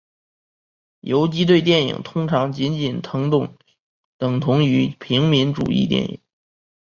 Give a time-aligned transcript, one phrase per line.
[1.01, 3.03] 游击队电影通常仅仅
[4.17, 6.19] 等同于平民主义电影。